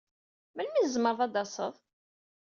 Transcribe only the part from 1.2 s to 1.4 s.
ad